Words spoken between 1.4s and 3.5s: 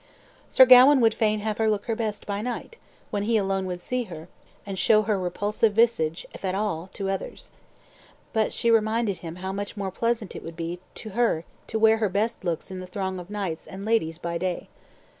have had her look her best by night, when he